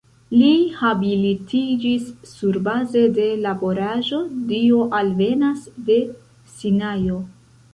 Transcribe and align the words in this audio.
Li 0.35 0.47
habilitiĝis 0.77 2.07
surbaze 2.31 3.03
de 3.17 3.27
laboraĵo 3.43 4.23
"Dio 4.53 4.81
alvenas 5.01 5.69
de 5.91 5.99
Sinajo. 6.57 7.21